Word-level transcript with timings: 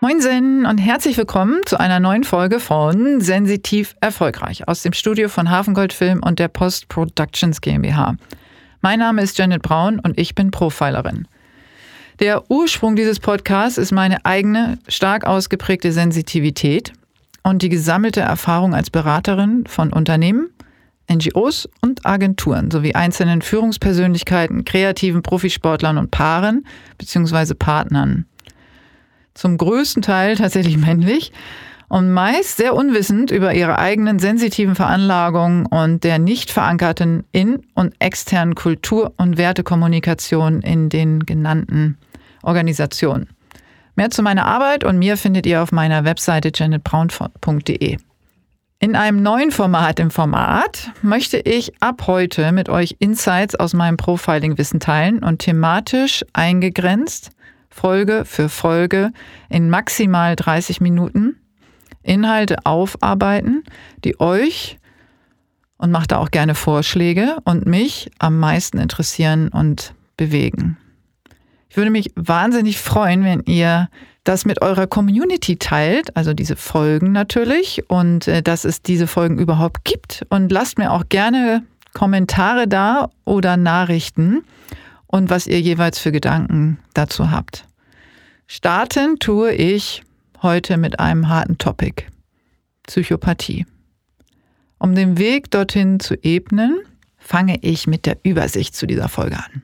Moinsen 0.00 0.64
und 0.64 0.78
herzlich 0.78 1.18
willkommen 1.18 1.58
zu 1.66 1.80
einer 1.80 1.98
neuen 1.98 2.22
Folge 2.22 2.60
von 2.60 3.20
Sensitiv 3.20 3.96
Erfolgreich 4.00 4.68
aus 4.68 4.82
dem 4.82 4.92
Studio 4.92 5.28
von 5.28 5.50
Hafengold 5.50 5.92
Film 5.92 6.22
und 6.22 6.38
der 6.38 6.46
Post 6.46 6.88
Productions 6.88 7.60
GmbH. 7.60 8.14
Mein 8.80 9.00
Name 9.00 9.22
ist 9.22 9.36
Janet 9.38 9.62
Braun 9.62 9.98
und 9.98 10.16
ich 10.16 10.36
bin 10.36 10.52
Profilerin. 10.52 11.26
Der 12.20 12.48
Ursprung 12.48 12.94
dieses 12.94 13.18
Podcasts 13.18 13.76
ist 13.76 13.90
meine 13.90 14.24
eigene, 14.24 14.78
stark 14.86 15.26
ausgeprägte 15.26 15.90
Sensitivität 15.90 16.92
und 17.42 17.62
die 17.62 17.68
gesammelte 17.68 18.20
Erfahrung 18.20 18.76
als 18.76 18.90
Beraterin 18.90 19.64
von 19.66 19.92
Unternehmen, 19.92 20.50
NGOs 21.12 21.68
und 21.80 22.06
Agenturen 22.06 22.70
sowie 22.70 22.94
einzelnen 22.94 23.42
Führungspersönlichkeiten, 23.42 24.64
kreativen 24.64 25.22
Profisportlern 25.22 25.98
und 25.98 26.12
Paaren 26.12 26.64
bzw. 26.98 27.54
Partnern 27.54 28.26
zum 29.38 29.56
größten 29.56 30.02
Teil 30.02 30.36
tatsächlich 30.36 30.76
männlich 30.86 31.32
und 31.88 32.12
meist 32.12 32.58
sehr 32.58 32.74
unwissend 32.74 33.30
über 33.30 33.54
ihre 33.54 33.78
eigenen 33.78 34.18
sensitiven 34.18 34.74
Veranlagungen 34.74 35.64
und 35.66 36.04
der 36.04 36.18
nicht 36.18 36.50
verankerten 36.50 37.24
in- 37.32 37.62
und 37.74 37.94
externen 37.98 38.54
Kultur- 38.54 39.14
und 39.16 39.38
Wertekommunikation 39.38 40.60
in 40.60 40.90
den 40.90 41.24
genannten 41.24 41.96
Organisationen. 42.42 43.28
Mehr 43.96 44.10
zu 44.10 44.22
meiner 44.22 44.44
Arbeit 44.44 44.84
und 44.84 44.98
mir 44.98 45.16
findet 45.16 45.46
ihr 45.46 45.62
auf 45.62 45.72
meiner 45.72 46.04
Webseite 46.04 46.52
janetbraun.de. 46.54 47.96
In 48.80 48.94
einem 48.94 49.22
neuen 49.22 49.50
Format 49.50 49.98
im 49.98 50.12
Format 50.12 50.92
möchte 51.02 51.38
ich 51.38 51.72
ab 51.82 52.06
heute 52.06 52.52
mit 52.52 52.68
euch 52.68 52.94
Insights 53.00 53.56
aus 53.56 53.74
meinem 53.74 53.96
Profiling-Wissen 53.96 54.78
teilen 54.78 55.24
und 55.24 55.40
thematisch 55.40 56.24
eingegrenzt 56.32 57.32
Folge 57.78 58.24
für 58.24 58.48
Folge 58.48 59.12
in 59.48 59.70
maximal 59.70 60.34
30 60.34 60.80
Minuten 60.80 61.36
Inhalte 62.02 62.56
aufarbeiten, 62.66 63.62
die 64.04 64.18
euch 64.18 64.78
und 65.76 65.92
macht 65.92 66.10
da 66.10 66.18
auch 66.18 66.32
gerne 66.32 66.56
Vorschläge 66.56 67.36
und 67.44 67.66
mich 67.66 68.10
am 68.18 68.40
meisten 68.40 68.78
interessieren 68.78 69.48
und 69.48 69.94
bewegen. 70.16 70.76
Ich 71.68 71.76
würde 71.76 71.92
mich 71.92 72.10
wahnsinnig 72.16 72.78
freuen, 72.78 73.22
wenn 73.22 73.42
ihr 73.44 73.88
das 74.24 74.44
mit 74.44 74.60
eurer 74.60 74.88
Community 74.88 75.56
teilt, 75.56 76.16
also 76.16 76.34
diese 76.34 76.56
Folgen 76.56 77.12
natürlich 77.12 77.88
und 77.88 78.26
äh, 78.26 78.42
dass 78.42 78.64
es 78.64 78.82
diese 78.82 79.06
Folgen 79.06 79.38
überhaupt 79.38 79.84
gibt. 79.84 80.26
Und 80.30 80.50
lasst 80.50 80.78
mir 80.78 80.90
auch 80.90 81.04
gerne 81.08 81.62
Kommentare 81.94 82.66
da 82.66 83.10
oder 83.24 83.56
Nachrichten 83.56 84.42
und 85.06 85.30
was 85.30 85.46
ihr 85.46 85.60
jeweils 85.60 86.00
für 86.00 86.10
Gedanken 86.10 86.78
dazu 86.92 87.30
habt. 87.30 87.67
Starten 88.50 89.18
tue 89.18 89.52
ich 89.52 90.02
heute 90.40 90.78
mit 90.78 91.00
einem 91.00 91.28
harten 91.28 91.58
Topic. 91.58 92.04
Psychopathie. 92.86 93.66
Um 94.78 94.94
den 94.94 95.18
Weg 95.18 95.50
dorthin 95.50 96.00
zu 96.00 96.14
ebnen, 96.22 96.80
fange 97.18 97.58
ich 97.60 97.86
mit 97.86 98.06
der 98.06 98.16
Übersicht 98.22 98.74
zu 98.74 98.86
dieser 98.86 99.10
Folge 99.10 99.36
an. 99.36 99.62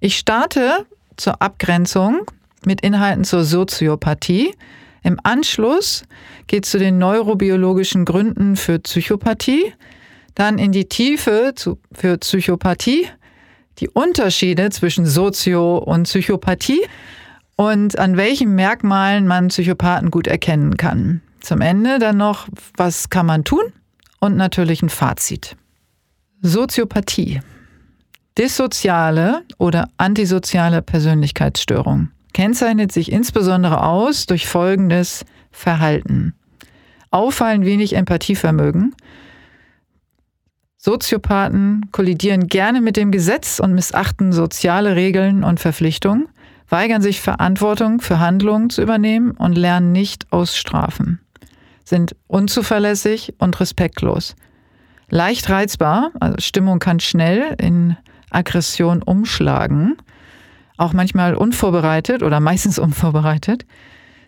Ich 0.00 0.16
starte 0.16 0.86
zur 1.18 1.42
Abgrenzung 1.42 2.22
mit 2.64 2.80
Inhalten 2.80 3.24
zur 3.24 3.44
Soziopathie. 3.44 4.54
Im 5.02 5.20
Anschluss 5.22 6.04
geht 6.46 6.64
es 6.64 6.70
zu 6.70 6.78
den 6.78 6.96
neurobiologischen 6.96 8.06
Gründen 8.06 8.56
für 8.56 8.78
Psychopathie, 8.78 9.74
dann 10.34 10.58
in 10.58 10.72
die 10.72 10.88
Tiefe 10.88 11.52
zu, 11.54 11.78
für 11.92 12.16
Psychopathie, 12.16 13.08
die 13.78 13.90
Unterschiede 13.90 14.70
zwischen 14.70 15.04
Sozio- 15.04 15.76
und 15.76 16.04
Psychopathie 16.04 16.80
und 17.58 17.98
an 17.98 18.16
welchen 18.16 18.54
Merkmalen 18.54 19.26
man 19.26 19.48
Psychopathen 19.48 20.12
gut 20.12 20.28
erkennen 20.28 20.76
kann. 20.76 21.20
Zum 21.40 21.60
Ende 21.60 21.98
dann 21.98 22.16
noch, 22.16 22.48
was 22.76 23.10
kann 23.10 23.26
man 23.26 23.42
tun 23.42 23.72
und 24.20 24.36
natürlich 24.36 24.80
ein 24.80 24.88
Fazit. 24.88 25.56
Soziopathie. 26.40 27.40
Dissoziale 28.38 29.42
oder 29.58 29.88
antisoziale 29.96 30.82
Persönlichkeitsstörung 30.82 32.10
kennzeichnet 32.32 32.92
sich 32.92 33.10
insbesondere 33.10 33.82
aus 33.82 34.26
durch 34.26 34.46
folgendes 34.46 35.24
Verhalten. 35.50 36.34
Auffallend 37.10 37.64
wenig 37.64 37.94
Empathievermögen. 37.96 38.94
Soziopathen 40.76 41.88
kollidieren 41.90 42.46
gerne 42.46 42.80
mit 42.80 42.96
dem 42.96 43.10
Gesetz 43.10 43.58
und 43.58 43.74
missachten 43.74 44.32
soziale 44.32 44.94
Regeln 44.94 45.42
und 45.42 45.58
Verpflichtungen 45.58 46.28
weigern 46.68 47.02
sich 47.02 47.20
Verantwortung 47.20 48.00
für 48.00 48.18
Handlungen 48.18 48.70
zu 48.70 48.82
übernehmen 48.82 49.32
und 49.32 49.56
lernen 49.56 49.92
nicht 49.92 50.30
aus 50.32 50.56
Strafen, 50.56 51.20
sind 51.84 52.14
unzuverlässig 52.26 53.34
und 53.38 53.58
respektlos. 53.60 54.36
Leicht 55.08 55.48
reizbar, 55.48 56.10
also 56.20 56.36
Stimmung 56.40 56.78
kann 56.78 57.00
schnell 57.00 57.56
in 57.58 57.96
Aggression 58.30 59.02
umschlagen, 59.02 59.96
auch 60.76 60.92
manchmal 60.92 61.34
unvorbereitet 61.34 62.22
oder 62.22 62.40
meistens 62.40 62.78
unvorbereitet, 62.78 63.64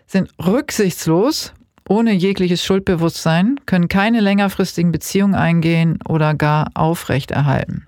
sind 0.07 0.29
rücksichtslos, 0.43 1.53
ohne 1.87 2.13
jegliches 2.13 2.63
Schuldbewusstsein, 2.63 3.59
können 3.65 3.87
keine 3.87 4.19
längerfristigen 4.19 4.91
Beziehungen 4.91 5.35
eingehen 5.35 5.99
oder 6.07 6.33
gar 6.33 6.69
aufrechterhalten. 6.73 7.87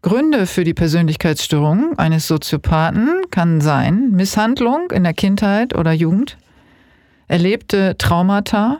Gründe 0.00 0.46
für 0.46 0.62
die 0.62 0.74
Persönlichkeitsstörung 0.74 1.98
eines 1.98 2.28
Soziopathen 2.28 3.22
kann 3.32 3.60
sein 3.60 4.12
Misshandlung 4.12 4.92
in 4.92 5.02
der 5.02 5.12
Kindheit 5.12 5.74
oder 5.74 5.90
Jugend, 5.90 6.38
erlebte 7.26 7.98
Traumata, 7.98 8.78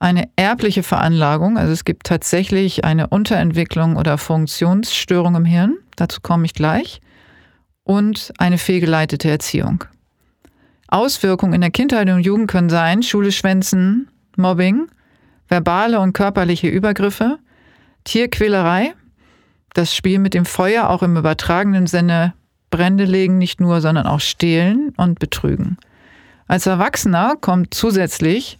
eine 0.00 0.28
erbliche 0.34 0.82
Veranlagung, 0.82 1.58
also 1.58 1.72
es 1.72 1.84
gibt 1.84 2.06
tatsächlich 2.06 2.84
eine 2.84 3.06
Unterentwicklung 3.06 3.94
oder 3.94 4.18
Funktionsstörung 4.18 5.36
im 5.36 5.44
Hirn, 5.44 5.76
dazu 5.94 6.20
komme 6.20 6.44
ich 6.44 6.54
gleich, 6.54 7.00
und 7.84 8.32
eine 8.38 8.58
fehlgeleitete 8.58 9.30
Erziehung. 9.30 9.84
Auswirkungen 10.88 11.52
in 11.52 11.60
der 11.60 11.70
Kindheit 11.70 12.10
und 12.10 12.22
Jugend 12.22 12.50
können 12.50 12.68
sein 12.68 13.04
Schule 13.04 13.30
schwänzen, 13.30 14.08
Mobbing, 14.36 14.88
verbale 15.46 16.00
und 16.00 16.14
körperliche 16.14 16.66
Übergriffe, 16.66 17.38
Tierquälerei, 18.02 18.94
das 19.74 19.94
Spiel 19.94 20.18
mit 20.18 20.34
dem 20.34 20.44
Feuer 20.44 20.90
auch 20.90 21.02
im 21.02 21.16
übertragenen 21.16 21.86
Sinne 21.86 22.34
Brände 22.70 23.04
legen 23.04 23.38
nicht 23.38 23.60
nur, 23.60 23.80
sondern 23.80 24.06
auch 24.06 24.20
stehlen 24.20 24.92
und 24.96 25.18
betrügen. 25.18 25.76
Als 26.46 26.66
Erwachsener 26.66 27.36
kommt 27.40 27.74
zusätzlich 27.74 28.58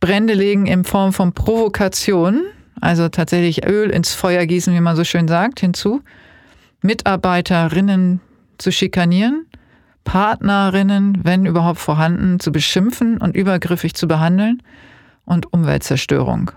Brände 0.00 0.34
legen 0.34 0.66
in 0.66 0.84
Form 0.84 1.12
von 1.12 1.32
Provokation, 1.32 2.42
also 2.80 3.08
tatsächlich 3.08 3.66
Öl 3.66 3.90
ins 3.90 4.14
Feuer 4.14 4.44
gießen, 4.46 4.74
wie 4.74 4.80
man 4.80 4.96
so 4.96 5.04
schön 5.04 5.28
sagt, 5.28 5.60
hinzu, 5.60 6.02
Mitarbeiterinnen 6.82 8.20
zu 8.58 8.70
schikanieren, 8.70 9.46
Partnerinnen, 10.04 11.20
wenn 11.24 11.46
überhaupt 11.46 11.78
vorhanden, 11.78 12.38
zu 12.38 12.52
beschimpfen 12.52 13.18
und 13.18 13.34
übergriffig 13.34 13.94
zu 13.94 14.06
behandeln 14.06 14.62
und 15.24 15.52
Umweltzerstörung. 15.52 16.52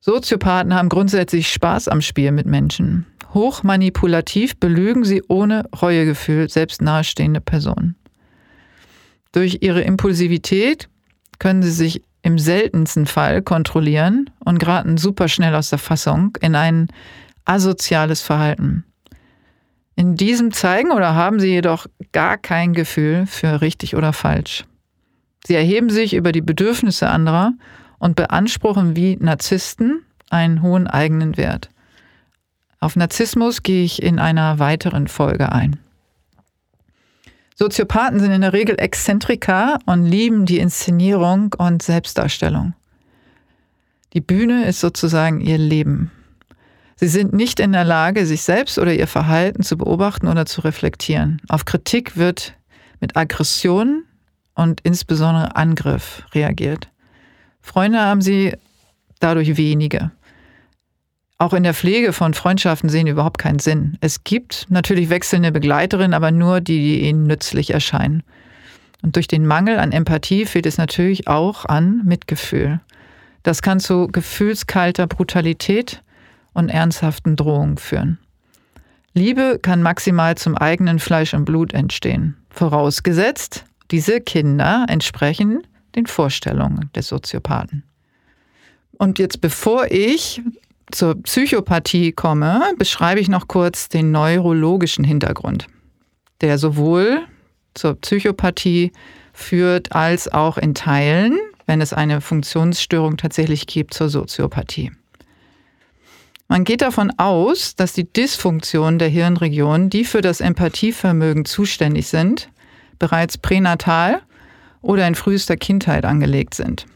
Soziopathen 0.00 0.74
haben 0.74 0.88
grundsätzlich 0.88 1.52
Spaß 1.52 1.88
am 1.88 2.00
Spiel 2.00 2.32
mit 2.32 2.46
Menschen. 2.46 3.06
Hochmanipulativ 3.34 4.56
belügen 4.56 5.04
sie 5.04 5.22
ohne 5.28 5.64
Reuegefühl 5.80 6.48
selbst 6.48 6.80
nahestehende 6.80 7.40
Personen. 7.40 7.96
Durch 9.32 9.58
ihre 9.60 9.82
Impulsivität 9.82 10.88
können 11.38 11.62
sie 11.62 11.70
sich 11.70 12.02
im 12.22 12.38
seltensten 12.38 13.06
Fall 13.06 13.42
kontrollieren 13.42 14.30
und 14.44 14.58
geraten 14.58 14.96
superschnell 14.96 15.54
aus 15.54 15.70
der 15.70 15.78
Fassung 15.78 16.36
in 16.40 16.54
ein 16.54 16.88
asoziales 17.44 18.22
Verhalten. 18.22 18.84
In 19.96 20.16
diesem 20.16 20.52
zeigen 20.52 20.92
oder 20.92 21.14
haben 21.14 21.40
sie 21.40 21.48
jedoch 21.50 21.86
gar 22.12 22.38
kein 22.38 22.72
Gefühl 22.72 23.26
für 23.26 23.60
richtig 23.60 23.96
oder 23.96 24.12
falsch. 24.12 24.64
Sie 25.46 25.54
erheben 25.54 25.90
sich 25.90 26.14
über 26.14 26.32
die 26.32 26.40
Bedürfnisse 26.40 27.08
anderer 27.08 27.52
und 28.00 28.16
beanspruchen 28.16 28.96
wie 28.96 29.16
Narzissten 29.20 30.02
einen 30.30 30.62
hohen 30.62 30.88
eigenen 30.88 31.36
Wert. 31.36 31.68
Auf 32.80 32.96
Narzissmus 32.96 33.62
gehe 33.62 33.84
ich 33.84 34.02
in 34.02 34.18
einer 34.18 34.58
weiteren 34.58 35.06
Folge 35.06 35.52
ein. 35.52 35.78
Soziopathen 37.54 38.18
sind 38.20 38.32
in 38.32 38.40
der 38.40 38.54
Regel 38.54 38.80
Exzentriker 38.80 39.78
und 39.84 40.06
lieben 40.06 40.46
die 40.46 40.58
Inszenierung 40.58 41.54
und 41.58 41.82
Selbstdarstellung. 41.82 42.72
Die 44.14 44.22
Bühne 44.22 44.64
ist 44.64 44.80
sozusagen 44.80 45.42
ihr 45.42 45.58
Leben. 45.58 46.10
Sie 46.96 47.06
sind 47.06 47.34
nicht 47.34 47.60
in 47.60 47.72
der 47.72 47.84
Lage, 47.84 48.24
sich 48.24 48.42
selbst 48.42 48.78
oder 48.78 48.94
ihr 48.94 49.06
Verhalten 49.06 49.62
zu 49.62 49.76
beobachten 49.76 50.26
oder 50.26 50.46
zu 50.46 50.62
reflektieren. 50.62 51.40
Auf 51.48 51.66
Kritik 51.66 52.16
wird 52.16 52.54
mit 52.98 53.16
Aggression 53.16 54.04
und 54.54 54.80
insbesondere 54.82 55.54
Angriff 55.56 56.24
reagiert. 56.34 56.89
Freunde 57.62 58.00
haben 58.00 58.22
sie 58.22 58.54
dadurch 59.20 59.56
wenige. 59.56 60.10
Auch 61.38 61.54
in 61.54 61.62
der 61.62 61.72
Pflege 61.72 62.12
von 62.12 62.34
Freundschaften 62.34 62.90
sehen 62.90 63.06
überhaupt 63.06 63.38
keinen 63.38 63.60
Sinn. 63.60 63.96
Es 64.00 64.24
gibt 64.24 64.66
natürlich 64.68 65.08
wechselnde 65.08 65.52
Begleiterinnen, 65.52 66.12
aber 66.12 66.30
nur 66.30 66.60
die, 66.60 66.78
die 66.78 67.08
ihnen 67.08 67.26
nützlich 67.26 67.70
erscheinen. 67.70 68.22
Und 69.02 69.16
durch 69.16 69.26
den 69.26 69.46
Mangel 69.46 69.78
an 69.78 69.92
Empathie 69.92 70.44
fehlt 70.44 70.66
es 70.66 70.76
natürlich 70.76 71.28
auch 71.28 71.64
an 71.64 72.02
Mitgefühl. 72.04 72.80
Das 73.42 73.62
kann 73.62 73.80
zu 73.80 74.08
gefühlskalter 74.08 75.06
Brutalität 75.06 76.02
und 76.52 76.68
ernsthaften 76.68 77.36
Drohungen 77.36 77.78
führen. 77.78 78.18
Liebe 79.14 79.58
kann 79.60 79.82
maximal 79.82 80.36
zum 80.36 80.56
eigenen 80.58 80.98
Fleisch 80.98 81.32
und 81.32 81.46
Blut 81.46 81.72
entstehen, 81.72 82.36
vorausgesetzt, 82.50 83.64
diese 83.90 84.20
Kinder 84.20 84.84
entsprechen 84.88 85.62
den 85.94 86.06
Vorstellungen 86.06 86.90
des 86.94 87.08
Soziopathen. 87.08 87.84
Und 88.92 89.18
jetzt 89.18 89.40
bevor 89.40 89.90
ich 89.90 90.42
zur 90.90 91.22
Psychopathie 91.22 92.12
komme, 92.12 92.60
beschreibe 92.76 93.20
ich 93.20 93.28
noch 93.28 93.48
kurz 93.48 93.88
den 93.88 94.10
neurologischen 94.10 95.04
Hintergrund, 95.04 95.66
der 96.40 96.58
sowohl 96.58 97.22
zur 97.74 97.94
Psychopathie 97.94 98.92
führt 99.32 99.92
als 99.92 100.28
auch 100.28 100.58
in 100.58 100.74
Teilen, 100.74 101.38
wenn 101.66 101.80
es 101.80 101.92
eine 101.92 102.20
Funktionsstörung 102.20 103.16
tatsächlich 103.16 103.66
gibt, 103.66 103.94
zur 103.94 104.08
Soziopathie. 104.08 104.90
Man 106.48 106.64
geht 106.64 106.82
davon 106.82 107.12
aus, 107.16 107.76
dass 107.76 107.92
die 107.92 108.12
Dysfunktionen 108.12 108.98
der 108.98 109.08
Hirnregionen, 109.08 109.88
die 109.88 110.04
für 110.04 110.20
das 110.20 110.40
Empathievermögen 110.40 111.44
zuständig 111.44 112.08
sind, 112.08 112.50
bereits 112.98 113.38
pränatal 113.38 114.20
oder 114.82 115.06
in 115.06 115.14
frühester 115.14 115.56
Kindheit 115.56 116.04
angelegt 116.04 116.54
sind. 116.54 116.86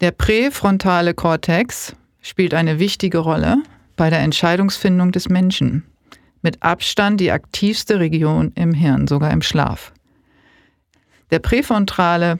Der 0.00 0.10
präfrontale 0.10 1.14
Kortex 1.14 1.94
spielt 2.20 2.54
eine 2.54 2.78
wichtige 2.78 3.18
Rolle 3.18 3.58
bei 3.96 4.10
der 4.10 4.20
Entscheidungsfindung 4.20 5.12
des 5.12 5.28
Menschen. 5.28 5.84
Mit 6.42 6.62
Abstand 6.62 7.20
die 7.20 7.30
aktivste 7.30 8.00
Region 8.00 8.52
im 8.54 8.74
Hirn, 8.74 9.06
sogar 9.06 9.30
im 9.30 9.42
Schlaf. 9.42 9.92
Der 11.30 11.38
präfrontale 11.38 12.38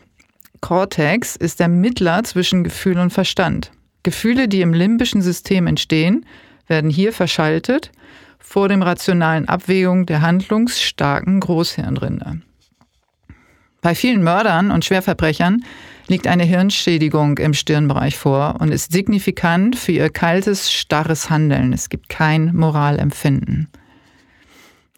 Kortex 0.60 1.36
ist 1.36 1.60
der 1.60 1.68
Mittler 1.68 2.24
zwischen 2.24 2.64
Gefühl 2.64 2.98
und 2.98 3.12
Verstand. 3.12 3.70
Gefühle, 4.02 4.48
die 4.48 4.60
im 4.60 4.74
limbischen 4.74 5.22
System 5.22 5.66
entstehen, 5.66 6.26
werden 6.66 6.90
hier 6.90 7.12
verschaltet 7.12 7.92
vor 8.38 8.68
dem 8.68 8.82
rationalen 8.82 9.48
Abwägung 9.48 10.06
der 10.06 10.20
handlungsstarken 10.20 11.40
Großhirnrinde. 11.40 12.42
Bei 13.84 13.94
vielen 13.94 14.22
Mördern 14.22 14.70
und 14.70 14.82
Schwerverbrechern 14.82 15.62
liegt 16.06 16.26
eine 16.26 16.44
Hirnschädigung 16.44 17.36
im 17.36 17.52
Stirnbereich 17.52 18.16
vor 18.16 18.56
und 18.58 18.72
ist 18.72 18.90
signifikant 18.90 19.76
für 19.76 19.92
ihr 19.92 20.08
kaltes, 20.08 20.72
starres 20.72 21.28
Handeln. 21.28 21.74
Es 21.74 21.90
gibt 21.90 22.08
kein 22.08 22.56
Moralempfinden. 22.56 23.68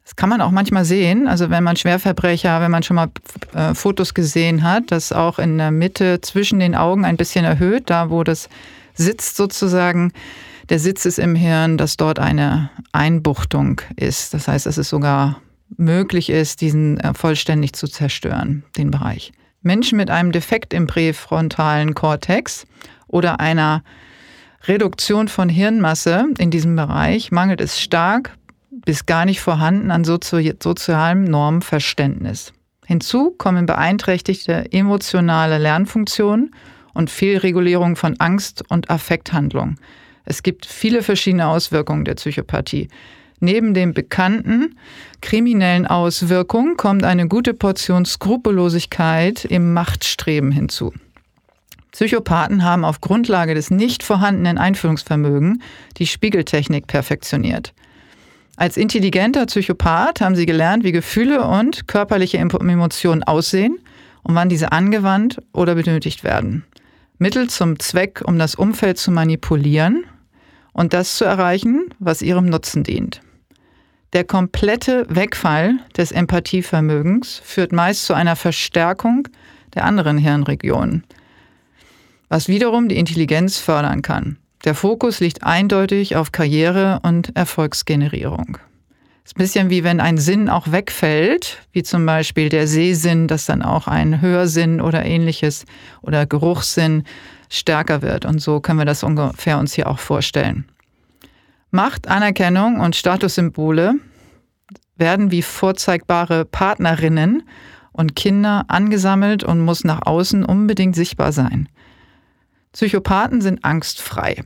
Das 0.05 0.15
kann 0.15 0.29
man 0.29 0.41
auch 0.41 0.53
manchmal 0.53 0.85
sehen. 0.85 1.27
Also 1.27 1.51
wenn 1.51 1.65
man 1.65 1.75
Schwerverbrecher, 1.75 2.61
wenn 2.61 2.71
man 2.71 2.85
schon 2.85 2.95
mal 2.95 3.09
äh, 3.55 3.75
Fotos 3.75 4.15
gesehen 4.15 4.63
hat, 4.63 4.93
das 4.93 5.11
auch 5.11 5.41
in 5.41 5.59
der 5.59 5.73
Mitte 5.73 6.21
zwischen 6.21 6.61
den 6.61 6.77
Augen 6.77 7.05
ein 7.05 7.17
bisschen 7.17 7.45
erhöht, 7.45 7.91
da 7.91 8.09
wo 8.09 8.23
das 8.23 8.49
sitzt 8.95 9.37
sozusagen. 9.37 10.13
Der 10.69 10.79
Sitz 10.79 11.07
ist 11.07 11.19
im 11.19 11.35
Hirn, 11.35 11.77
dass 11.77 11.97
dort 11.97 12.21
eine 12.21 12.71
Einbuchtung 12.93 13.81
ist. 13.97 14.33
Das 14.33 14.47
heißt, 14.47 14.65
dass 14.65 14.79
es 14.79 14.89
sogar 14.89 15.41
möglich 15.77 16.31
ist, 16.31 16.61
diesen 16.61 16.99
äh, 17.01 17.15
vollständig 17.15 17.73
zu 17.75 17.87
zerstören, 17.87 18.65
den 18.77 18.91
Bereich. 18.91 19.33
Menschen 19.63 19.97
mit 19.97 20.11
einem 20.11 20.33
Defekt 20.33 20.73
im 20.73 20.87
präfrontalen 20.87 21.95
Kortex 21.95 22.67
oder 23.09 23.41
einer 23.41 23.83
Reduktion 24.65 25.29
von 25.29 25.49
Hirnmasse 25.49 26.27
in 26.39 26.51
diesem 26.51 26.77
Bereich 26.77 27.31
mangelt 27.31 27.61
es 27.61 27.81
stark 27.81 28.37
bis 28.71 29.07
gar 29.07 29.25
nicht 29.25 29.41
vorhanden 29.41 29.91
an 29.91 30.05
sozialem 30.05 31.25
Normverständnis. 31.25 32.53
Hinzu 32.87 33.33
kommen 33.33 33.67
beeinträchtigte 33.67 34.71
emotionale 34.73 35.59
Lernfunktionen 35.59 36.55
und 36.95 37.11
Fehlregulierung 37.11 37.97
von 37.97 38.19
Angst 38.21 38.63
und 38.69 38.91
Affekthandlung. 38.91 39.77
Es 40.25 40.43
gibt 40.43 40.67
viele 40.67 41.03
verschiedene 41.03 41.49
Auswirkungen 41.49 42.05
der 42.05 42.15
Psychopathie. 42.15 42.89
Neben 43.41 43.75
den 43.75 43.93
bekannten 43.93 44.77
kriminellen 45.21 45.87
Auswirkungen 45.87 46.77
kommt 46.77 47.05
eine 47.05 47.29
gute 47.29 47.53
Portion 47.55 48.05
Skrupellosigkeit 48.05 49.45
im 49.45 49.73
Machtstreben 49.75 50.51
hinzu. 50.51 50.93
Psychopathen 51.93 52.65
haben 52.65 52.85
auf 52.85 53.01
Grundlage 53.01 53.55
des 53.55 53.71
nicht 53.71 54.03
vorhandenen 54.03 54.59
Einführungsvermögens 54.59 55.59
die 55.97 56.07
Spiegeltechnik 56.07 56.87
perfektioniert. 56.87 57.73
Als 58.57 58.77
intelligenter 58.77 59.45
Psychopath 59.47 60.21
haben 60.21 60.35
sie 60.35 60.47
gelernt, 60.47 60.83
wie 60.85 60.93
Gefühle 60.93 61.47
und 61.47 61.89
körperliche 61.89 62.39
Emotionen 62.39 63.23
aussehen 63.23 63.79
und 64.23 64.35
wann 64.35 64.49
diese 64.49 64.73
angewandt 64.73 65.39
oder 65.53 65.75
benötigt 65.75 66.25
werden. 66.25 66.65
Mittel 67.19 67.49
zum 67.49 67.79
Zweck, 67.79 68.23
um 68.25 68.39
das 68.39 68.55
Umfeld 68.55 68.99
zu 68.99 69.11
manipulieren 69.11 70.05
und 70.77 70.93
das 70.93 71.17
zu 71.17 71.25
erreichen, 71.25 71.89
was 71.99 72.21
ihrem 72.21 72.47
Nutzen 72.47 72.85
dient. 72.85 73.23
Der 74.13 74.25
komplette 74.25 75.07
Wegfall 75.09 75.79
des 75.97 76.13
Empathievermögens 76.13 77.41
führt 77.43 77.73
meist 77.73 78.05
zu 78.05 78.13
einer 78.13 78.37
Verstärkung 78.37 79.27
der 79.75 79.85
anderen 79.85 80.19
Hirnregionen, 80.19 81.05
was 82.29 82.49
wiederum 82.49 82.89
die 82.89 82.99
Intelligenz 82.99 83.59
fördern 83.59 84.03
kann. 84.03 84.37
Der 84.65 84.75
Fokus 84.75 85.21
liegt 85.21 85.43
eindeutig 85.43 86.15
auf 86.15 86.31
Karriere 86.31 87.01
und 87.03 87.35
Erfolgsgenerierung. 87.35 88.59
Es 89.27 89.31
ist 89.31 89.39
ein 89.39 89.43
bisschen 89.43 89.71
wie 89.71 89.83
wenn 89.83 89.99
ein 89.99 90.19
Sinn 90.19 90.49
auch 90.49 90.71
wegfällt, 90.71 91.59
wie 91.73 91.83
zum 91.83 92.07
Beispiel 92.07 92.49
der 92.49 92.69
Sehsinn, 92.69 93.27
dass 93.27 93.45
dann 93.45 93.61
auch 93.61 93.89
ein 93.89 94.21
Hörsinn 94.21 94.81
oder 94.81 95.05
ähnliches 95.05 95.65
oder 96.01 96.27
Geruchssinn 96.27 97.03
stärker 97.51 98.03
wird. 98.03 98.25
Und 98.25 98.39
so 98.39 98.61
können 98.61 98.79
wir 98.79 98.85
das 98.85 99.03
ungefähr 99.03 99.59
uns 99.59 99.75
hier 99.75 99.89
auch 99.89 99.99
vorstellen. 99.99 100.65
Macht, 101.73 102.07
Anerkennung 102.07 102.79
und 102.79 102.95
Statussymbole 102.95 103.95
werden 104.95 105.33
wie 105.33 105.43
vorzeigbare 105.43 106.45
Partnerinnen 106.45 107.43
und 107.91 108.15
Kinder 108.15 108.67
angesammelt 108.69 109.43
und 109.43 109.59
muss 109.59 109.83
nach 109.83 110.07
außen 110.07 110.45
unbedingt 110.45 110.95
sichtbar 110.95 111.33
sein. 111.33 111.69
Psychopathen 112.71 113.41
sind 113.41 113.65
angstfrei. 113.65 114.45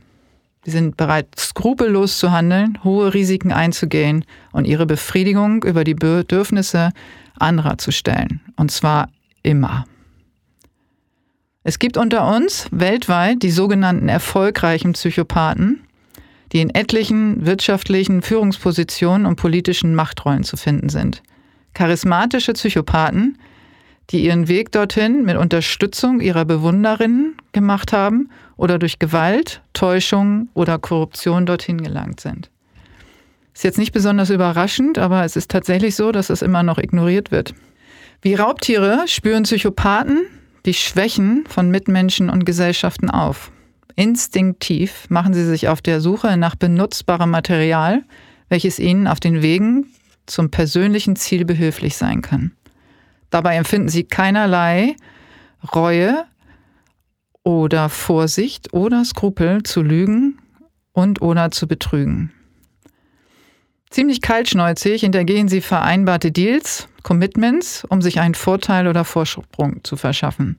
Sie 0.63 0.71
sind 0.71 0.95
bereit, 0.95 1.27
skrupellos 1.37 2.19
zu 2.19 2.31
handeln, 2.31 2.77
hohe 2.83 3.13
Risiken 3.13 3.51
einzugehen 3.51 4.25
und 4.51 4.65
ihre 4.65 4.85
Befriedigung 4.85 5.63
über 5.63 5.83
die 5.83 5.95
Bedürfnisse 5.95 6.91
anderer 7.39 7.77
zu 7.79 7.91
stellen. 7.91 8.41
Und 8.57 8.71
zwar 8.71 9.09
immer. 9.41 9.85
Es 11.63 11.79
gibt 11.79 11.97
unter 11.97 12.27
uns 12.35 12.67
weltweit 12.71 13.43
die 13.43 13.51
sogenannten 13.51 14.09
erfolgreichen 14.09 14.93
Psychopathen, 14.93 15.81
die 16.51 16.61
in 16.61 16.69
etlichen 16.69 17.45
wirtschaftlichen 17.45 18.21
Führungspositionen 18.21 19.25
und 19.25 19.37
politischen 19.37 19.95
Machtrollen 19.95 20.43
zu 20.43 20.57
finden 20.57 20.89
sind. 20.89 21.23
Charismatische 21.73 22.53
Psychopathen, 22.53 23.37
die 24.09 24.25
ihren 24.25 24.47
Weg 24.47 24.71
dorthin 24.71 25.23
mit 25.23 25.37
Unterstützung 25.37 26.19
ihrer 26.19 26.45
Bewunderinnen 26.45 27.35
gemacht 27.53 27.93
haben 27.93 28.29
oder 28.57 28.77
durch 28.77 28.99
Gewalt, 28.99 29.61
Täuschung 29.73 30.49
oder 30.53 30.79
Korruption 30.79 31.45
dorthin 31.45 31.81
gelangt 31.81 32.19
sind. 32.19 32.49
Ist 33.53 33.63
jetzt 33.63 33.77
nicht 33.77 33.91
besonders 33.91 34.29
überraschend, 34.29 34.97
aber 34.97 35.23
es 35.23 35.35
ist 35.35 35.51
tatsächlich 35.51 35.95
so, 35.95 36.11
dass 36.11 36.29
es 36.29 36.41
immer 36.41 36.63
noch 36.63 36.77
ignoriert 36.77 37.31
wird. 37.31 37.53
Wie 38.21 38.35
Raubtiere 38.35 39.03
spüren 39.07 39.43
Psychopathen 39.43 40.25
die 40.65 40.73
Schwächen 40.73 41.43
von 41.47 41.71
Mitmenschen 41.71 42.29
und 42.29 42.45
Gesellschaften 42.45 43.09
auf. 43.09 43.51
Instinktiv 43.95 45.05
machen 45.09 45.33
sie 45.33 45.45
sich 45.45 45.67
auf 45.67 45.81
der 45.81 46.01
Suche 46.01 46.37
nach 46.37 46.55
benutzbarem 46.55 47.29
Material, 47.29 48.03
welches 48.49 48.79
ihnen 48.79 49.07
auf 49.07 49.19
den 49.19 49.41
Wegen 49.41 49.87
zum 50.25 50.51
persönlichen 50.51 51.15
Ziel 51.15 51.45
behilflich 51.45 51.97
sein 51.97 52.21
kann. 52.21 52.51
Dabei 53.31 53.55
empfinden 53.55 53.89
sie 53.89 54.03
keinerlei 54.03 54.95
Reue 55.73 56.25
oder 57.43 57.89
Vorsicht 57.89 58.73
oder 58.73 59.03
Skrupel 59.03 59.63
zu 59.63 59.81
lügen 59.81 60.37
und 60.91 61.21
oder 61.21 61.49
zu 61.49 61.67
betrügen. 61.67 62.31
Ziemlich 63.89 64.21
kaltschnäuzig 64.21 65.01
hintergehen 65.01 65.47
sie 65.47 65.61
vereinbarte 65.61 66.31
Deals, 66.31 66.87
Commitments, 67.03 67.83
um 67.89 68.01
sich 68.01 68.19
einen 68.19 68.35
Vorteil 68.35 68.87
oder 68.87 69.03
Vorsprung 69.03 69.83
zu 69.83 69.97
verschaffen. 69.97 70.57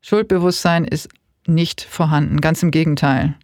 Schuldbewusstsein 0.00 0.84
ist 0.84 1.08
nicht 1.46 1.82
vorhanden, 1.82 2.40
ganz 2.40 2.62
im 2.62 2.70
Gegenteil. 2.70 3.34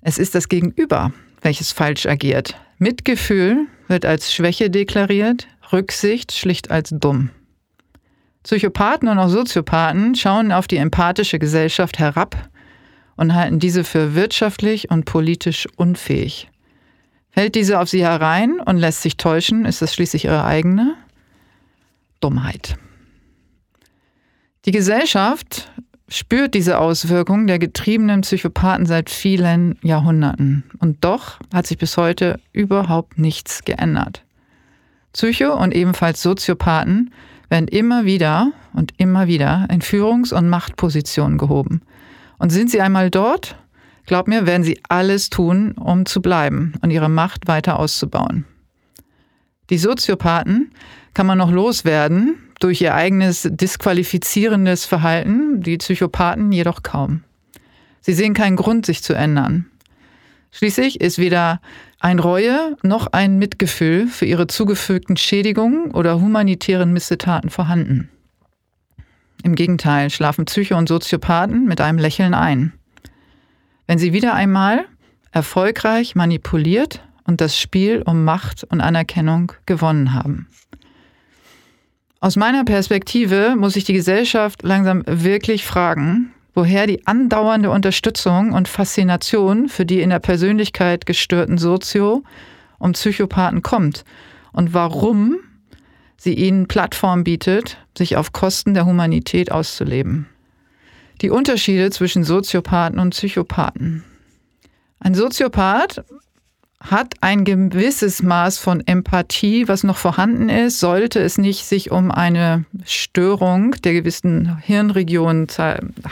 Es 0.00 0.18
ist 0.18 0.34
das 0.34 0.48
Gegenüber, 0.48 1.12
welches 1.42 1.72
falsch 1.72 2.06
agiert. 2.06 2.56
Mitgefühl 2.78 3.66
wird 3.88 4.04
als 4.04 4.32
Schwäche 4.32 4.70
deklariert, 4.70 5.48
Rücksicht 5.72 6.32
schlicht 6.32 6.70
als 6.70 6.90
dumm. 6.90 7.30
Psychopathen 8.42 9.08
und 9.08 9.18
auch 9.18 9.28
Soziopathen 9.28 10.14
schauen 10.14 10.52
auf 10.52 10.66
die 10.66 10.76
empathische 10.76 11.38
Gesellschaft 11.38 11.98
herab 11.98 12.48
und 13.16 13.34
halten 13.34 13.58
diese 13.58 13.84
für 13.84 14.14
wirtschaftlich 14.14 14.90
und 14.90 15.04
politisch 15.04 15.66
unfähig. 15.76 16.48
Fällt 17.30 17.54
diese 17.54 17.78
auf 17.78 17.88
sie 17.88 18.02
herein 18.02 18.60
und 18.60 18.78
lässt 18.78 19.02
sich 19.02 19.16
täuschen, 19.16 19.64
ist 19.64 19.82
das 19.82 19.92
schließlich 19.94 20.24
ihre 20.24 20.44
eigene 20.44 20.94
Dummheit. 22.20 22.76
Die 24.64 24.70
Gesellschaft 24.70 25.70
spürt 26.08 26.54
diese 26.54 26.78
Auswirkungen 26.78 27.46
der 27.46 27.58
getriebenen 27.58 28.22
Psychopathen 28.22 28.86
seit 28.86 29.10
vielen 29.10 29.78
Jahrhunderten. 29.82 30.64
Und 30.78 31.04
doch 31.04 31.38
hat 31.52 31.66
sich 31.66 31.78
bis 31.78 31.96
heute 31.96 32.40
überhaupt 32.52 33.18
nichts 33.18 33.64
geändert. 33.64 34.24
Psycho- 35.12 35.54
und 35.54 35.74
ebenfalls 35.74 36.22
Soziopathen 36.22 37.12
werden 37.48 37.68
immer 37.68 38.04
wieder 38.04 38.52
und 38.74 38.92
immer 38.98 39.26
wieder 39.26 39.66
in 39.70 39.80
Führungs- 39.80 40.32
und 40.32 40.48
Machtpositionen 40.48 41.38
gehoben. 41.38 41.82
Und 42.38 42.50
sind 42.50 42.70
sie 42.70 42.80
einmal 42.80 43.10
dort, 43.10 43.56
glaub 44.06 44.28
mir, 44.28 44.46
werden 44.46 44.62
sie 44.62 44.80
alles 44.88 45.30
tun, 45.30 45.72
um 45.72 46.06
zu 46.06 46.20
bleiben 46.22 46.74
und 46.82 46.90
ihre 46.90 47.08
Macht 47.08 47.48
weiter 47.48 47.78
auszubauen. 47.78 48.44
Die 49.70 49.78
Soziopathen 49.78 50.72
kann 51.14 51.26
man 51.26 51.38
noch 51.38 51.50
loswerden 51.50 52.36
durch 52.60 52.80
ihr 52.80 52.94
eigenes 52.94 53.48
disqualifizierendes 53.50 54.84
Verhalten, 54.84 55.62
die 55.62 55.78
Psychopathen 55.78 56.52
jedoch 56.52 56.82
kaum. 56.82 57.22
Sie 58.00 58.14
sehen 58.14 58.34
keinen 58.34 58.56
Grund, 58.56 58.86
sich 58.86 59.02
zu 59.02 59.14
ändern. 59.14 59.66
Schließlich 60.50 61.00
ist 61.00 61.18
weder 61.18 61.60
ein 62.00 62.18
Reue 62.18 62.76
noch 62.82 63.08
ein 63.08 63.38
Mitgefühl 63.38 64.06
für 64.06 64.24
ihre 64.24 64.46
zugefügten 64.46 65.16
Schädigungen 65.16 65.90
oder 65.90 66.20
humanitären 66.20 66.92
Missetaten 66.92 67.50
vorhanden. 67.50 68.08
Im 69.42 69.54
Gegenteil 69.54 70.10
schlafen 70.10 70.44
Psycho- 70.44 70.76
und 70.76 70.88
Soziopathen 70.88 71.64
mit 71.64 71.80
einem 71.80 71.98
Lächeln 71.98 72.34
ein. 72.34 72.72
Wenn 73.86 73.98
sie 73.98 74.12
wieder 74.12 74.34
einmal 74.34 74.84
erfolgreich 75.32 76.14
manipuliert 76.14 77.02
und 77.24 77.40
das 77.40 77.58
Spiel 77.58 78.02
um 78.04 78.24
Macht 78.24 78.64
und 78.64 78.80
Anerkennung 78.80 79.52
gewonnen 79.66 80.14
haben. 80.14 80.48
Aus 82.20 82.36
meiner 82.36 82.64
Perspektive 82.64 83.54
muss 83.56 83.74
sich 83.74 83.84
die 83.84 83.92
Gesellschaft 83.92 84.62
langsam 84.62 85.02
wirklich 85.06 85.64
fragen, 85.64 86.32
woher 86.58 86.88
die 86.88 87.06
andauernde 87.06 87.70
Unterstützung 87.70 88.52
und 88.52 88.66
Faszination 88.66 89.68
für 89.68 89.86
die 89.86 90.00
in 90.00 90.10
der 90.10 90.18
Persönlichkeit 90.18 91.06
gestörten 91.06 91.56
Sozio- 91.56 92.24
und 92.80 92.94
Psychopathen 92.94 93.62
kommt 93.62 94.04
und 94.50 94.74
warum 94.74 95.36
sie 96.16 96.34
ihnen 96.34 96.66
Plattform 96.66 97.22
bietet, 97.22 97.78
sich 97.96 98.16
auf 98.16 98.32
Kosten 98.32 98.74
der 98.74 98.86
Humanität 98.86 99.52
auszuleben. 99.52 100.26
Die 101.20 101.30
Unterschiede 101.30 101.90
zwischen 101.90 102.24
Soziopathen 102.24 102.98
und 102.98 103.10
Psychopathen. 103.10 104.02
Ein 104.98 105.14
Soziopath 105.14 106.02
hat 106.80 107.14
ein 107.20 107.44
gewisses 107.44 108.22
Maß 108.22 108.58
von 108.58 108.86
Empathie, 108.86 109.66
was 109.66 109.82
noch 109.82 109.96
vorhanden 109.96 110.48
ist, 110.48 110.78
sollte 110.78 111.18
es 111.20 111.36
nicht 111.36 111.64
sich 111.64 111.90
um 111.90 112.10
eine 112.10 112.64
Störung 112.84 113.72
der 113.82 113.94
gewissen 113.94 114.58
Hirnregionen 114.58 115.48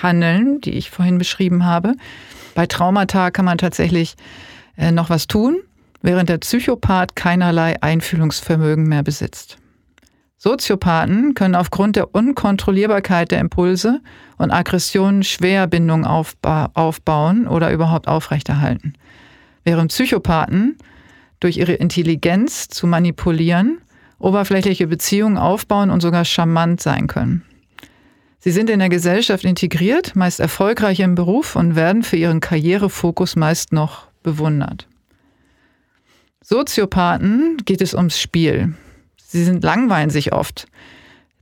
handeln, 0.02 0.60
die 0.60 0.72
ich 0.72 0.90
vorhin 0.90 1.18
beschrieben 1.18 1.64
habe. 1.64 1.94
Bei 2.54 2.66
Traumata 2.66 3.30
kann 3.30 3.44
man 3.44 3.58
tatsächlich 3.58 4.16
äh, 4.76 4.90
noch 4.90 5.08
was 5.08 5.28
tun, 5.28 5.58
während 6.02 6.28
der 6.28 6.38
Psychopath 6.38 7.14
keinerlei 7.14 7.80
Einfühlungsvermögen 7.80 8.88
mehr 8.88 9.04
besitzt. 9.04 9.58
Soziopathen 10.38 11.34
können 11.34 11.54
aufgrund 11.54 11.96
der 11.96 12.14
Unkontrollierbarkeit 12.14 13.30
der 13.30 13.40
Impulse 13.40 14.00
und 14.36 14.50
Aggressionen 14.50 15.22
schwer 15.22 15.66
Bindungen 15.66 16.04
aufbauen 16.04 17.48
oder 17.48 17.72
überhaupt 17.72 18.08
aufrechterhalten 18.08 18.94
während 19.66 19.90
Psychopathen 19.90 20.78
durch 21.40 21.58
ihre 21.58 21.74
Intelligenz 21.74 22.68
zu 22.68 22.86
manipulieren, 22.86 23.78
oberflächliche 24.18 24.86
Beziehungen 24.86 25.36
aufbauen 25.36 25.90
und 25.90 26.00
sogar 26.00 26.24
charmant 26.24 26.80
sein 26.80 27.08
können. 27.08 27.42
Sie 28.38 28.52
sind 28.52 28.70
in 28.70 28.78
der 28.78 28.88
Gesellschaft 28.88 29.44
integriert, 29.44 30.14
meist 30.14 30.40
erfolgreich 30.40 31.00
im 31.00 31.16
Beruf 31.16 31.56
und 31.56 31.74
werden 31.74 32.04
für 32.04 32.16
ihren 32.16 32.40
Karrierefokus 32.40 33.34
meist 33.34 33.72
noch 33.72 34.06
bewundert. 34.22 34.86
Soziopathen 36.42 37.56
geht 37.64 37.82
es 37.82 37.92
ums 37.92 38.20
Spiel. 38.20 38.74
Sie 39.16 39.42
sind 39.42 39.64
langweilen 39.64 40.10
sich 40.10 40.32
oft. 40.32 40.68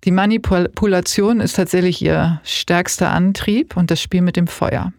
Die 0.05 0.11
Manipulation 0.11 1.41
ist 1.41 1.57
tatsächlich 1.57 2.01
ihr 2.01 2.41
stärkster 2.43 3.11
Antrieb 3.11 3.77
und 3.77 3.91
das 3.91 4.01
Spiel 4.01 4.23
mit 4.23 4.37
dem 4.37 4.47
Feuer. 4.47 4.95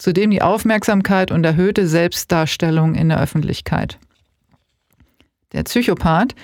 Zudem 0.00 0.30
die 0.30 0.40
Aufmerksamkeit 0.40 1.30
und 1.30 1.44
erhöhte 1.44 1.86
Selbstdarstellung 1.86 2.94
in 2.94 3.10
der 3.10 3.20
Öffentlichkeit. 3.20 3.98
Der 5.52 5.62
Psychopath 5.64 6.34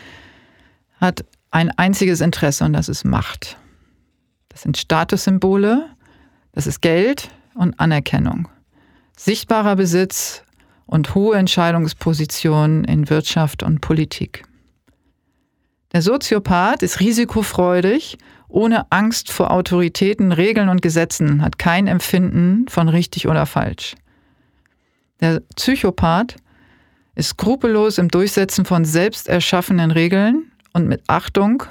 hat 1.01 1.25
ein 1.51 1.71
einziges 1.71 2.21
Interesse 2.21 2.67
und 2.67 2.75
das 2.75 2.91
ist 2.91 3.05
Macht. 3.05 3.57
Das 4.51 4.61
sind 4.61 4.77
Statussymbole, 4.77 5.89
das 6.53 6.67
ist 6.67 6.83
Geld 6.83 7.31
und 7.55 7.81
Anerkennung. 7.81 8.47
Sichtbarer 9.17 9.77
Besitz 9.77 10.43
und 10.85 11.15
hohe 11.15 11.39
Entscheidungspositionen 11.39 12.85
in 12.85 13.09
Wirtschaft 13.09 13.63
und 13.63 13.81
Politik. 13.81 14.45
Der 15.95 16.03
Soziopath 16.03 16.83
ist 16.83 17.01
risikofreudig 17.01 18.19
ohne 18.49 18.91
Angst 18.91 19.31
vor 19.31 19.50
Autoritäten, 19.50 20.33
Regeln 20.33 20.69
und 20.69 20.83
Gesetzen, 20.83 21.43
hat 21.43 21.59
kein 21.59 21.87
Empfinden 21.87 22.67
von 22.69 22.88
richtig 22.88 23.29
oder 23.29 23.47
falsch. 23.47 23.95
Der 25.21 25.41
Psychopath 25.57 26.37
ist 27.15 27.31
skrupellos 27.31 27.99
im 27.99 28.09
Durchsetzen 28.09 28.65
von 28.65 28.85
selbst 28.85 29.29
erschaffenen 29.29 29.91
Regeln 29.91 30.53
und 30.73 30.87
mit 30.87 31.03
Achtung 31.07 31.65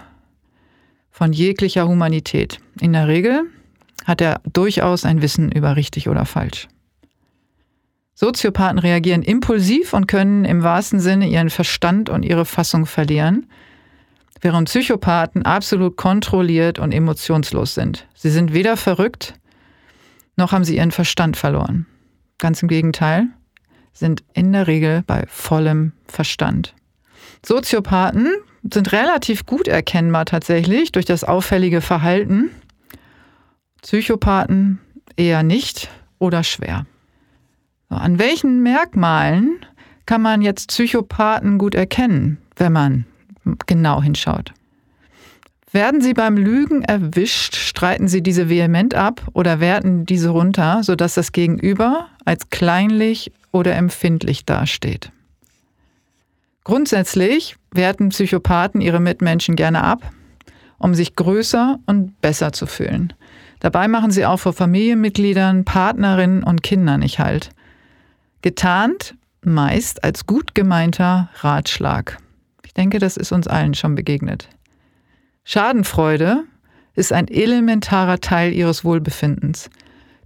von 1.12 1.32
jeglicher 1.32 1.88
Humanität. 1.88 2.60
In 2.82 2.94
der 2.94 3.08
Regel 3.08 3.44
hat 4.06 4.22
er 4.22 4.42
durchaus 4.52 5.06
ein 5.06 5.22
Wissen 5.22 5.52
über 5.52 5.76
richtig 5.76 6.10
oder 6.10 6.26
falsch. 6.26 6.68
Soziopathen 8.16 8.80
reagieren 8.80 9.24
impulsiv 9.24 9.94
und 9.94 10.08
können 10.08 10.46
im 10.46 10.64
wahrsten 10.64 11.00
Sinne 11.00 11.28
ihren 11.28 11.50
Verstand 11.50 12.10
und 12.10 12.24
ihre 12.24 12.46
Fassung 12.46 12.86
verlieren– 12.86 13.48
während 14.42 14.70
Psychopathen 14.70 15.44
absolut 15.44 15.98
kontrolliert 15.98 16.80
und 16.80 16.92
emotionslos 16.92 17.74
sind. 17.76 18.08
Sie 18.16 18.30
sind 18.30 18.54
weder 18.54 18.78
verrückt, 18.78 19.34
noch 20.36 20.52
haben 20.52 20.64
sie 20.64 20.78
ihren 20.78 20.92
Verstand 20.92 21.38
verloren. 21.38 21.86
Ganz 22.38 22.62
im 22.62 22.68
Gegenteil, 22.68 23.28
sind 23.94 24.24
in 24.34 24.52
der 24.52 24.68
Regel 24.68 25.04
bei 25.08 25.24
vollem 25.28 25.94
Verstand. 26.06 26.76
Soziopathen 27.46 28.30
sind 28.64 28.92
relativ 28.92 29.46
gut 29.46 29.68
erkennbar 29.68 30.26
tatsächlich 30.26 30.92
durch 30.92 31.06
das 31.06 31.24
auffällige 31.24 31.82
Verhalten. 31.82 32.52
Psychopathen 33.82 34.80
eher 35.16 35.44
nicht 35.44 35.90
oder 36.20 36.44
schwer. 36.44 36.86
An 37.90 38.20
welchen 38.20 38.64
Merkmalen 38.64 39.60
kann 40.06 40.22
man 40.22 40.42
jetzt 40.42 40.70
Psychopathen 40.70 41.58
gut 41.58 41.76
erkennen, 41.76 42.40
wenn 42.56 42.74
man 42.74 43.06
genau 43.68 44.02
hinschaut. 44.02 44.54
Werden 45.72 46.00
Sie 46.00 46.14
beim 46.14 46.38
Lügen 46.38 46.84
erwischt, 46.84 47.56
streiten 47.56 48.08
Sie 48.08 48.24
diese 48.24 48.50
vehement 48.50 48.96
ab 48.96 49.28
oder 49.34 49.60
werten 49.60 50.06
diese 50.06 50.30
runter, 50.30 50.84
sodass 50.84 51.16
das 51.16 51.34
Gegenüber 51.34 52.08
als 52.24 52.50
kleinlich 52.50 53.34
oder 53.52 53.76
empfindlich 53.76 54.46
dasteht. 54.46 55.12
Grundsätzlich 56.64 57.58
werten 57.72 58.10
Psychopathen 58.10 58.80
ihre 58.80 59.00
Mitmenschen 59.00 59.58
gerne 59.58 59.84
ab, 59.84 60.10
um 60.78 60.96
sich 60.96 61.16
größer 61.16 61.80
und 61.86 62.22
besser 62.22 62.54
zu 62.54 62.68
fühlen. 62.68 63.14
Dabei 63.60 63.88
machen 63.88 64.12
sie 64.12 64.26
auch 64.26 64.40
vor 64.40 64.54
Familienmitgliedern, 64.54 65.66
Partnerinnen 65.66 66.44
und 66.44 66.64
Kindern 66.64 67.02
nicht 67.02 67.20
halt. 67.20 67.50
Getarnt 68.42 69.16
meist 69.42 70.04
als 70.04 70.26
gut 70.26 70.56
gemeinter 70.56 71.30
Ratschlag 71.42 72.18
denke, 72.78 73.00
das 73.00 73.18
ist 73.18 73.32
uns 73.32 73.48
allen 73.48 73.74
schon 73.74 73.96
begegnet. 73.96 74.50
Schadenfreude 75.44 76.44
ist 76.96 77.14
ein 77.14 77.28
elementarer 77.28 78.20
Teil 78.20 78.54
ihres 78.54 78.84
Wohlbefindens. 78.84 79.70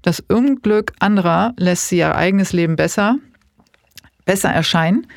Das 0.02 0.22
Unglück 0.22 0.94
anderer 1.00 1.54
lässt 1.58 1.90
sie 1.90 1.98
ihr 1.98 2.16
eigenes 2.16 2.54
Leben 2.54 2.76
besser, 2.76 3.18
besser 4.26 4.50
erscheinen. 4.50 5.08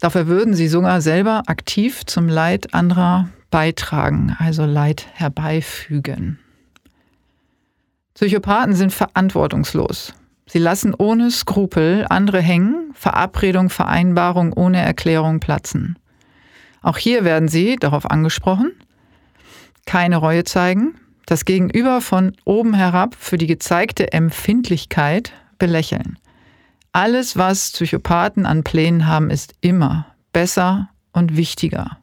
Dafür 0.00 0.26
würden 0.26 0.54
sie 0.54 0.68
sogar 0.68 1.00
selber 1.00 1.42
aktiv 1.46 2.04
zum 2.06 2.28
Leid 2.28 2.72
anderer 2.72 3.28
beitragen, 3.50 4.36
also 4.38 4.64
Leid 4.64 5.06
herbeifügen. 5.12 6.38
Psychopathen 8.14 8.74
sind 8.74 8.92
verantwortungslos. 8.92 10.14
Sie 10.46 10.58
lassen 10.58 10.94
ohne 10.94 11.30
Skrupel 11.30 12.06
andere 12.08 12.40
hängen, 12.40 12.92
Verabredung, 12.94 13.68
Vereinbarung 13.68 14.52
ohne 14.52 14.80
Erklärung 14.80 15.40
platzen. 15.40 15.98
Auch 16.86 16.98
hier 16.98 17.24
werden 17.24 17.48
Sie 17.48 17.74
darauf 17.74 18.08
angesprochen, 18.08 18.70
keine 19.86 20.18
Reue 20.18 20.44
zeigen, 20.44 20.94
das 21.26 21.44
Gegenüber 21.44 22.00
von 22.00 22.36
oben 22.44 22.74
herab 22.74 23.16
für 23.18 23.38
die 23.38 23.48
gezeigte 23.48 24.12
Empfindlichkeit 24.12 25.32
belächeln. 25.58 26.16
Alles, 26.92 27.36
was 27.36 27.72
Psychopathen 27.72 28.46
an 28.46 28.62
Plänen 28.62 29.08
haben, 29.08 29.30
ist 29.30 29.56
immer 29.62 30.06
besser 30.32 30.88
und 31.12 31.36
wichtiger. 31.36 31.98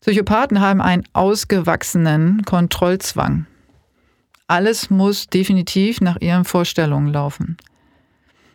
Psychopathen 0.00 0.58
haben 0.58 0.80
einen 0.80 1.04
ausgewachsenen 1.12 2.44
Kontrollzwang. 2.44 3.46
Alles 4.48 4.90
muss 4.90 5.28
definitiv 5.28 6.00
nach 6.00 6.16
ihren 6.20 6.44
Vorstellungen 6.44 7.12
laufen. 7.12 7.56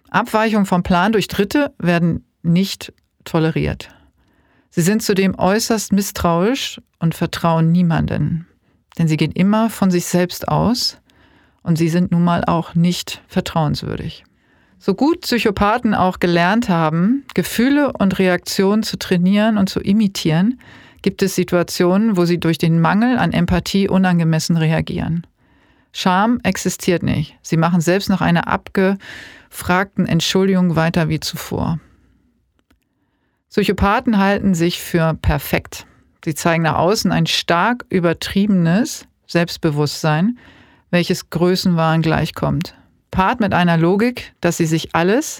Abweichungen 0.10 0.65
vom 0.65 0.84
Plan 0.84 1.13
durch 1.13 1.30
Dritte 1.30 1.74
werden 1.77 2.25
nicht 2.44 2.92
toleriert. 3.24 3.96
Sie 4.75 4.82
sind 4.82 5.01
zudem 5.01 5.39
äußerst 5.39 5.94
misstrauisch 5.94 6.82
und 7.00 7.15
vertrauen 7.15 7.72
niemanden, 7.72 8.46
denn 8.98 9.08
sie 9.08 9.15
gehen 9.15 9.32
immer 9.32 9.70
von 9.70 9.89
sich 9.89 10.03
selbst 10.05 10.50
aus 10.50 10.98
und 11.63 11.77
sie 11.77 11.88
sind 11.88 12.12
nun 12.12 12.25
mal 12.25 12.44
auch 12.44 12.75
nicht 12.75 13.22
vertrauenswürdig. 13.29 14.25
So 14.77 14.94
gut 14.94 15.22
Psychopathen 15.22 15.94
auch 15.94 16.20
gelernt 16.20 16.67
haben, 16.67 17.24
Gefühle 17.34 17.94
und 17.94 18.20
Reaktionen 18.20 18.84
zu 18.84 19.00
trainieren 19.00 19.58
und 19.58 19.70
zu 19.70 19.79
imitieren, 19.79 20.60
gibt 21.01 21.24
es 21.24 21.36
Situationen, 21.36 22.17
wo 22.17 22.25
sie 22.25 22.38
durch 22.38 22.58
den 22.58 22.82
Mangel 22.82 23.17
an 23.17 23.32
Empathie 23.32 23.88
unangemessen 23.88 24.58
reagieren. 24.58 25.25
Scham 25.94 26.41
existiert 26.44 27.01
nicht. 27.01 27.38
Sie 27.41 27.55
machen 27.55 27.79
selbst 27.79 28.10
nach 28.10 28.20
einer 28.20 28.50
abgefragten 28.50 30.05
Entschuldigung 30.05 30.75
weiter 30.75 31.08
wie 31.08 31.22
zuvor. 31.22 31.79
Psychopathen 33.55 34.17
halten 34.17 34.53
sich 34.53 34.81
für 34.81 35.13
perfekt. 35.13 35.88
Sie 36.25 36.35
zeigen 36.35 36.63
nach 36.63 36.75
außen 36.75 37.13
ein 37.13 37.25
stark 37.25 37.85
übertriebenes 37.88 39.07
Selbstbewusstsein, 39.27 40.38
welches 40.89 41.29
Größenwahn 41.29 42.01
gleichkommt. 42.01 42.75
Paart 43.12 43.39
mit 43.39 43.53
einer 43.53 43.77
Logik, 43.77 44.33
dass 44.41 44.57
sie 44.57 44.65
sich 44.65 44.93
alles, 44.93 45.39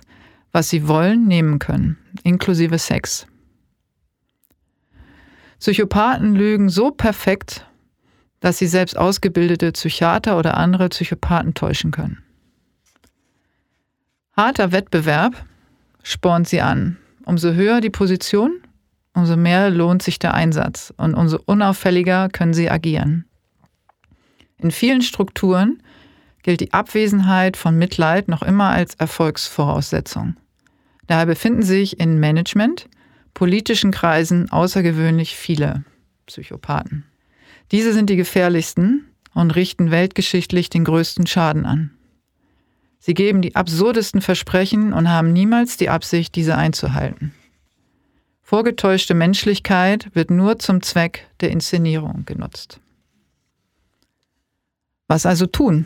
was 0.54 0.70
sie 0.70 0.88
wollen, 0.88 1.28
nehmen 1.28 1.60
können, 1.60 1.98
inklusive 2.24 2.78
Sex. 2.78 3.28
Psychopathen 5.60 6.36
lügen 6.36 6.70
so 6.70 6.92
perfekt, 6.92 7.68
dass 8.40 8.60
sie 8.60 8.68
selbst 8.68 8.98
ausgebildete 8.98 9.74
Psychiater 9.74 10.40
oder 10.40 10.56
andere 10.56 10.88
Psychopathen 10.88 11.54
täuschen 11.54 11.92
können. 11.92 12.24
Harter 14.38 14.72
Wettbewerb 14.72 15.46
spornt 16.02 16.48
sie 16.48 16.62
an. 16.62 16.98
Umso 17.26 17.54
höher 17.54 17.82
die 17.82 17.90
Position, 17.90 18.62
umso 19.14 19.36
mehr 19.36 19.72
lohnt 19.72 20.04
sich 20.04 20.20
der 20.20 20.36
Einsatz 20.36 20.94
und 20.98 21.16
umso 21.16 21.40
unauffälliger 21.46 22.30
können 22.30 22.54
sie 22.54 22.70
agieren. 22.70 23.26
In 24.60 24.72
vielen 24.72 25.02
Strukturen 25.02 25.82
gilt 26.44 26.62
die 26.62 26.72
Abwesenheit 26.72 27.58
von 27.58 27.78
Mitleid 27.78 28.28
noch 28.28 28.44
immer 28.44 28.70
als 28.70 28.94
Erfolgsvoraussetzung. 28.96 30.36
Daher 31.08 31.26
befinden 31.26 31.64
sich 31.64 32.00
in 32.00 32.20
Management, 32.20 32.88
politischen 33.34 33.92
Kreisen 33.92 34.52
außergewöhnlich 34.52 35.36
viele 35.36 35.84
Psychopathen. 36.28 37.06
Diese 37.72 37.94
sind 37.94 38.10
die 38.12 38.16
gefährlichsten 38.16 39.08
und 39.34 39.56
richten 39.56 39.90
weltgeschichtlich 39.90 40.70
den 40.70 40.84
größten 40.84 41.26
Schaden 41.26 41.66
an. 41.66 41.95
Sie 43.06 43.14
geben 43.14 43.44
die 43.44 43.56
absurdesten 43.56 44.20
Versprechen 44.20 44.92
und 44.92 45.12
haben 45.12 45.32
niemals 45.32 45.78
die 45.78 45.90
Absicht, 45.90 46.34
diese 46.34 46.56
einzuhalten. 46.58 47.36
Vorgetäuschte 48.42 49.14
Menschlichkeit 49.14 50.10
wird 50.16 50.32
nur 50.32 50.58
zum 50.58 50.82
Zweck 50.82 51.28
der 51.40 51.52
Inszenierung 51.52 52.26
genutzt. 52.26 52.80
Was 55.08 55.28
also 55.28 55.46
tun? 55.46 55.86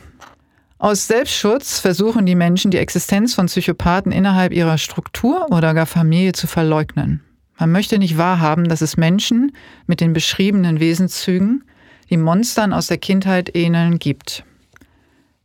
Aus 0.77 1.07
Selbstschutz 1.07 1.79
versuchen 1.79 2.25
die 2.25 2.35
Menschen 2.35 2.71
die 2.71 2.77
Existenz 2.77 3.33
von 3.33 3.47
Psychopathen 3.47 4.13
innerhalb 4.13 4.53
ihrer 4.53 4.77
Struktur 4.77 5.51
oder 5.51 5.73
gar 5.73 5.88
Familie 5.88 6.31
zu 6.31 6.47
verleugnen. 6.47 7.21
Man 7.57 7.73
möchte 7.73 7.99
nicht 7.99 8.17
wahrhaben, 8.17 8.69
dass 8.69 8.79
es 8.79 8.95
Menschen 8.95 9.51
mit 9.88 9.99
den 9.99 10.13
beschriebenen 10.13 10.79
Wesenszügen, 10.79 11.65
die 12.09 12.15
Monstern 12.15 12.71
aus 12.71 12.88
der 12.88 12.97
Kindheit 12.97 13.53
ähneln, 13.58 13.99
gibt. 13.99 14.45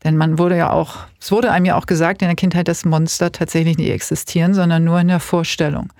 Denn 0.04 0.16
man 0.16 0.38
wurde 0.38 0.56
ja 0.56 0.70
auch, 0.70 0.98
es 1.18 1.32
wurde 1.32 1.50
einem 1.50 1.64
ja 1.64 1.76
auch 1.76 1.86
gesagt 1.86 2.20
in 2.20 2.28
der 2.28 2.36
Kindheit, 2.36 2.68
dass 2.68 2.84
Monster 2.84 3.32
tatsächlich 3.32 3.78
nicht 3.78 3.90
existieren, 3.90 4.52
sondern 4.52 4.84
nur 4.84 5.00
in 5.00 5.08
der 5.08 5.20
Vorstellung. 5.20 5.92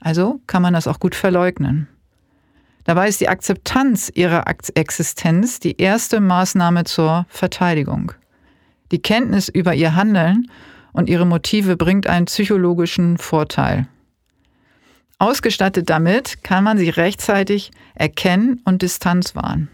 Also 0.00 0.40
kann 0.46 0.62
man 0.62 0.72
das 0.72 0.86
auch 0.86 0.98
gut 0.98 1.14
verleugnen. 1.14 1.86
Dabei 2.84 3.08
ist 3.08 3.20
die 3.20 3.28
Akzeptanz 3.28 4.10
ihrer 4.14 4.44
Existenz 4.74 5.60
die 5.60 5.76
erste 5.76 6.20
Maßnahme 6.20 6.84
zur 6.84 7.26
Verteidigung. 7.28 8.12
Die 8.90 9.02
Kenntnis 9.02 9.48
über 9.48 9.74
ihr 9.74 9.94
Handeln 9.94 10.50
und 10.92 11.08
ihre 11.08 11.26
Motive 11.26 11.76
bringt 11.76 12.06
einen 12.06 12.24
psychologischen 12.24 13.18
Vorteil. 13.18 13.86
Ausgestattet 15.18 15.90
damit 15.90 16.42
kann 16.42 16.64
man 16.64 16.78
sie 16.78 16.88
rechtzeitig 16.88 17.70
erkennen 17.94 18.60
und 18.64 18.80
Distanz 18.80 19.36
wahren. 19.36 19.68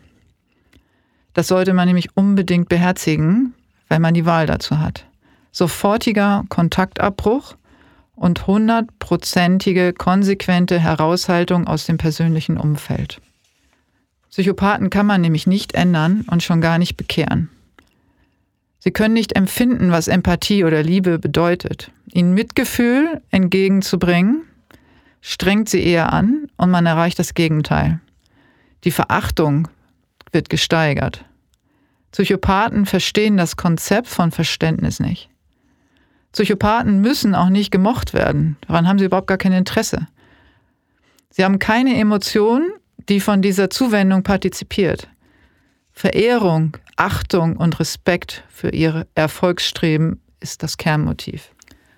Das 1.34 1.46
sollte 1.46 1.72
man 1.72 1.86
nämlich 1.86 2.16
unbedingt 2.16 2.68
beherzigen, 2.68 3.54
wenn 3.88 4.02
man 4.02 4.14
die 4.14 4.26
Wahl 4.26 4.46
dazu 4.46 4.78
hat. 4.78 5.06
Sofortiger 5.52 6.44
Kontaktabbruch 6.48 7.56
und 8.14 8.46
hundertprozentige 8.46 9.92
konsequente 9.92 10.78
Heraushaltung 10.78 11.66
aus 11.66 11.86
dem 11.86 11.98
persönlichen 11.98 12.56
Umfeld. 12.58 13.20
Psychopathen 14.30 14.90
kann 14.90 15.06
man 15.06 15.20
nämlich 15.20 15.46
nicht 15.46 15.74
ändern 15.74 16.24
und 16.30 16.42
schon 16.42 16.60
gar 16.60 16.78
nicht 16.78 16.96
bekehren. 16.96 17.48
Sie 18.78 18.90
können 18.90 19.14
nicht 19.14 19.34
empfinden, 19.34 19.90
was 19.90 20.08
Empathie 20.08 20.64
oder 20.64 20.82
Liebe 20.82 21.18
bedeutet. 21.18 21.90
Ihnen 22.12 22.34
Mitgefühl 22.34 23.20
entgegenzubringen, 23.30 24.42
strengt 25.20 25.68
sie 25.68 25.82
eher 25.82 26.12
an 26.12 26.48
und 26.56 26.70
man 26.70 26.86
erreicht 26.86 27.18
das 27.18 27.34
Gegenteil. 27.34 28.00
Die 28.84 28.90
Verachtung 28.92 29.68
wird 30.32 30.50
gesteigert. 30.50 31.24
Psychopathen 32.16 32.86
verstehen 32.86 33.36
das 33.36 33.56
Konzept 33.56 34.08
von 34.08 34.30
Verständnis 34.30 35.00
nicht. 35.00 35.28
Psychopathen 36.32 37.02
müssen 37.02 37.34
auch 37.34 37.50
nicht 37.50 37.70
gemocht 37.70 38.14
werden. 38.14 38.56
Daran 38.66 38.88
haben 38.88 38.98
sie 38.98 39.04
überhaupt 39.04 39.26
gar 39.26 39.36
kein 39.36 39.52
Interesse. 39.52 40.06
Sie 41.28 41.44
haben 41.44 41.58
keine 41.58 41.94
Emotion, 42.00 42.72
die 43.10 43.20
von 43.20 43.42
dieser 43.42 43.68
Zuwendung 43.68 44.22
partizipiert. 44.22 45.08
Verehrung, 45.92 46.78
Achtung 46.96 47.58
und 47.58 47.78
Respekt 47.80 48.44
für 48.48 48.70
ihr 48.70 49.06
Erfolgsstreben 49.14 50.22
ist 50.40 50.62
das 50.62 50.78
Kernmotiv. 50.78 51.50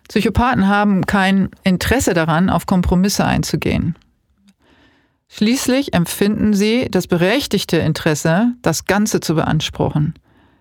Psychopathen 0.09 0.67
haben 0.67 1.07
kein 1.07 1.49
Interesse 1.63 2.13
daran, 2.13 2.51
auf 2.51 2.67
Kompromisse 2.67 3.25
einzugehen. 3.25 3.95
Schließlich 5.29 5.95
empfinden 5.95 6.55
sie 6.55 6.89
das 6.91 7.07
berechtigte 7.07 7.77
Interesse, 7.77 8.55
das 8.63 8.87
Ganze 8.87 9.21
zu 9.21 9.35
beanspruchen. 9.35 10.15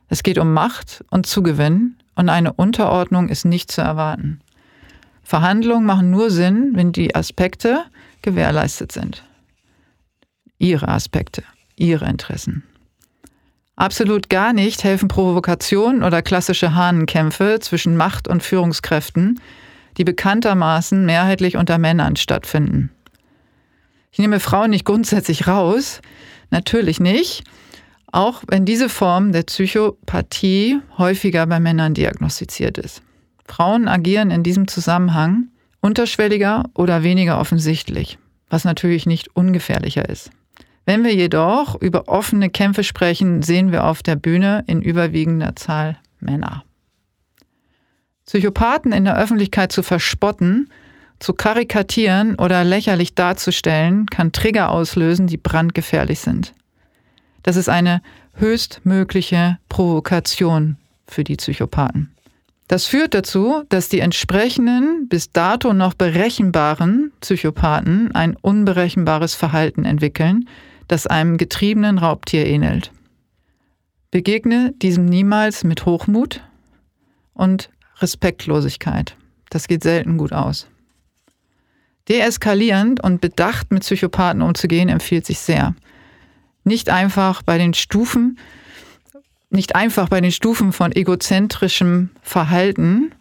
Es 0.10 0.24
geht 0.24 0.38
um 0.38 0.54
Macht 0.54 1.04
und 1.10 1.26
Zugewinn 1.26 1.96
und 2.16 2.30
eine 2.30 2.54
Unterordnung 2.54 3.30
ist 3.30 3.46
nicht 3.46 3.72
zu 3.72 3.82
erwarten. 3.82 4.42
Verhandlungen 5.24 5.86
machen 5.86 6.10
nur 6.10 6.32
Sinn, 6.32 6.72
wenn 6.74 6.92
die 6.92 7.16
Aspekte 7.16 7.84
gewährleistet 8.22 8.92
sind. 8.92 9.24
Ihre 10.58 10.88
Aspekte, 10.88 11.44
ihre 11.76 12.08
Interessen. 12.08 12.64
Absolut 13.76 14.30
gar 14.30 14.54
nicht 14.54 14.84
helfen 14.84 15.08
Provokationen 15.08 16.04
oder 16.04 16.22
klassische 16.22 16.74
Hahnenkämpfe 16.74 17.60
zwischen 17.62 17.96
Macht- 17.96 18.28
und 18.28 18.42
Führungskräften, 18.42 19.40
die 19.98 20.04
bekanntermaßen 20.04 21.06
mehrheitlich 21.06 21.58
unter 21.58 21.78
Männern 21.78 22.16
stattfinden. 22.16 22.90
Ich 24.18 24.20
nehme 24.20 24.40
Frauen 24.40 24.72
nicht 24.72 24.84
grundsätzlich 24.84 25.46
raus, 25.46 26.02
natürlich 26.50 27.00
nicht, 27.00 27.44
auch 28.12 28.42
wenn 28.48 28.66
diese 28.66 28.90
Form 28.90 29.32
der 29.32 29.44
Psychopathie 29.44 30.80
häufiger 30.98 31.46
bei 31.46 31.60
Männern 31.60 31.94
diagnostiziert 31.94 32.80
ist. 32.80 33.04
Frauen 33.48 33.88
agieren 33.88 34.32
in 34.32 34.42
diesem 34.42 34.68
Zusammenhang 34.68 35.50
unterschwelliger 35.82 36.64
oder 36.74 37.04
weniger 37.04 37.40
offensichtlich, 37.40 38.18
was 38.50 38.64
natürlich 38.64 39.06
nicht 39.06 39.36
ungefährlicher 39.36 40.10
ist. 40.10 40.32
Wenn 40.88 41.04
wir 41.04 41.14
jedoch 41.14 41.80
über 41.80 42.08
offene 42.08 42.50
Kämpfe 42.50 42.84
sprechen, 42.84 43.44
sehen 43.44 43.72
wir 43.72 43.84
auf 43.84 44.02
der 44.02 44.16
Bühne 44.16 44.64
in 44.66 44.82
überwiegender 44.82 45.56
Zahl 45.56 45.96
Männer. 46.20 46.64
Psychopathen 48.26 48.94
in 48.94 49.06
der 49.06 49.20
Öffentlichkeit 49.20 49.72
zu 49.72 49.84
verspotten, 49.84 50.70
zu 51.20 51.34
karikatieren 51.34 52.36
oder 52.36 52.64
lächerlich 52.64 53.16
darzustellen, 53.16 54.06
kann 54.08 54.32
Trigger 54.32 54.72
auslösen, 54.72 55.28
die 55.28 55.38
brandgefährlich 55.38 56.20
sind. 56.20 56.54
Das 57.44 57.56
ist 57.56 57.70
eine 57.70 58.02
höchstmögliche 58.34 59.58
Provokation 59.70 60.78
für 61.08 61.24
die 61.24 61.36
Psychopathen. 61.36 62.12
Das 62.68 62.86
führt 62.86 63.14
dazu, 63.14 63.64
dass 63.70 63.88
die 63.88 64.02
entsprechenden, 64.02 65.08
bis 65.08 65.32
dato 65.32 65.74
noch 65.74 65.94
berechenbaren 65.94 67.14
Psychopathen 67.22 68.14
ein 68.14 68.36
unberechenbares 68.36 69.36
Verhalten 69.36 69.86
entwickeln, 69.86 70.50
das 70.90 71.08
einem 71.08 71.38
getriebenen 71.38 71.98
Raubtier 71.98 72.46
ähnelt. 72.46 72.92
Begegne 74.12 74.74
diesem 74.82 75.06
niemals 75.06 75.64
mit 75.64 75.86
Hochmut 75.86 76.42
und 77.34 77.70
Respektlosigkeit. 78.00 79.16
Das 79.50 79.68
geht 79.68 79.84
selten 79.84 80.18
gut 80.18 80.34
aus. 80.34 80.68
Deeskalierend 82.08 83.04
und 83.04 83.22
bedacht 83.22 83.72
mit 83.72 83.82
Psychopathen 83.82 84.42
umzugehen 84.42 84.90
empfiehlt 84.90 85.26
sich 85.26 85.40
sehr. 85.40 85.76
Nicht 86.64 86.90
einfach 86.90 87.42
bei 87.42 87.58
den 87.58 87.74
Stufen, 87.74 88.38
nicht 89.50 89.76
einfach 89.76 90.10
bei 90.10 90.22
den 90.22 90.32
Stufen 90.32 90.74
von 90.74 90.92
egozentrischem 90.92 92.10
Verhalten 92.22 93.12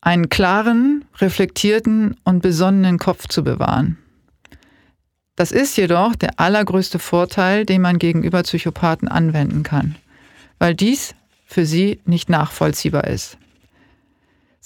einen 0.00 0.28
klaren, 0.28 1.04
reflektierten 1.18 2.16
und 2.24 2.42
besonnenen 2.42 2.98
Kopf 2.98 3.26
zu 3.28 3.42
bewahren. 3.42 3.98
Das 5.36 5.50
ist 5.50 5.76
jedoch 5.76 6.14
der 6.14 6.38
allergrößte 6.38 6.98
Vorteil, 6.98 7.64
den 7.64 7.80
man 7.80 7.98
gegenüber 7.98 8.42
Psychopathen 8.42 9.08
anwenden 9.08 9.62
kann, 9.62 9.96
weil 10.58 10.74
dies 10.74 11.14
für 11.46 11.66
sie 11.66 12.00
nicht 12.04 12.28
nachvollziehbar 12.28 13.04
ist. 13.04 13.38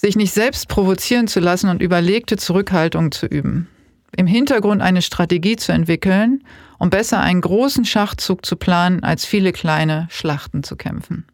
Sich 0.01 0.15
nicht 0.15 0.33
selbst 0.33 0.69
provozieren 0.69 1.27
zu 1.27 1.41
lassen 1.41 1.69
und 1.69 1.81
überlegte 1.81 2.37
Zurückhaltung 2.37 3.11
zu 3.11 3.25
üben. 3.25 3.67
Im 4.15 4.27
Hintergrund 4.27 4.81
eine 4.81 5.01
Strategie 5.01 5.57
zu 5.57 5.73
entwickeln, 5.73 6.45
um 6.77 6.89
besser 6.89 7.19
einen 7.19 7.41
großen 7.41 7.83
Schachzug 7.83 8.45
zu 8.45 8.55
planen, 8.55 9.03
als 9.03 9.25
viele 9.25 9.51
kleine 9.51 10.07
Schlachten 10.09 10.63
zu 10.63 10.77
kämpfen. 10.77 11.25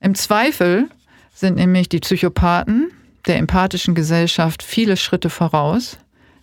Im 0.00 0.16
Zweifel 0.16 0.88
sind 1.32 1.54
nämlich 1.54 1.88
die 1.88 2.00
Psychopathen 2.00 2.90
der 3.24 3.36
empathischen 3.36 3.94
Gesellschaft 3.94 4.64
viele 4.64 4.96
Schritte 4.96 5.30
voraus, 5.30 5.96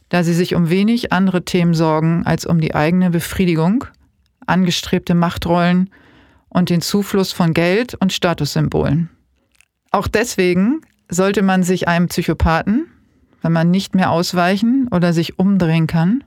da 0.08 0.24
sie 0.24 0.34
sich 0.34 0.56
um 0.56 0.70
wenig 0.70 1.12
andere 1.12 1.44
Themen 1.44 1.74
sorgen 1.74 2.26
als 2.26 2.46
um 2.46 2.62
die 2.62 2.74
eigene 2.74 3.10
Befriedigung, 3.10 3.84
angestrebte 4.46 5.14
Machtrollen 5.14 5.90
und 6.48 6.70
den 6.70 6.80
Zufluss 6.80 7.34
von 7.34 7.54
Geld 7.54 7.96
und 7.96 8.14
Statussymbolen. 8.14 9.10
Auch 9.92 10.08
deswegen 10.08 10.82
sollte 11.10 11.42
man 11.42 11.64
sich 11.64 11.88
einem 11.88 12.08
Psychopathen, 12.08 12.88
wenn 13.42 13.52
man 13.52 13.72
nicht 13.72 13.96
mehr 13.96 14.12
ausweichen 14.12 14.88
oder 14.92 15.14
sich 15.14 15.40
umdrehen 15.40 15.88
kann, 15.88 16.24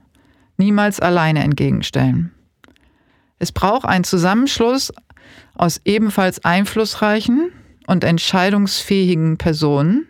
niemals 0.57 0.99
alleine 0.99 1.43
entgegenstellen. 1.43 2.31
Es 3.39 3.51
braucht 3.51 3.85
einen 3.85 4.03
Zusammenschluss 4.03 4.91
aus 5.55 5.81
ebenfalls 5.85 6.43
einflussreichen 6.45 7.51
und 7.87 8.03
entscheidungsfähigen 8.03 9.37
Personen 9.37 10.07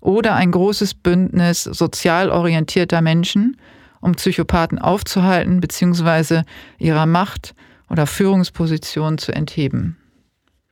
oder 0.00 0.34
ein 0.34 0.50
großes 0.50 0.94
Bündnis 0.94 1.62
sozial 1.62 2.30
orientierter 2.30 3.00
Menschen, 3.00 3.56
um 4.00 4.12
Psychopathen 4.12 4.78
aufzuhalten 4.78 5.60
bzw. 5.60 6.42
ihrer 6.78 7.06
Macht 7.06 7.54
oder 7.88 8.06
Führungsposition 8.06 9.18
zu 9.18 9.32
entheben. 9.32 9.96